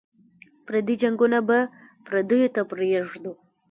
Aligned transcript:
پردي 0.65 0.95
جنګونه 1.01 1.39
به 1.47 1.59
پردیو 2.05 2.53
ته 2.55 2.61
پرېږدو. 2.69 3.33